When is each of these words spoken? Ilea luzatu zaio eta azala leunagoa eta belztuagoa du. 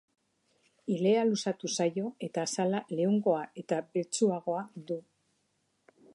Ilea 0.93 1.25
luzatu 1.31 1.69
zaio 1.75 2.09
eta 2.29 2.47
azala 2.47 2.81
leunagoa 3.01 3.45
eta 3.65 3.83
belztuagoa 3.93 4.65
du. 4.91 4.99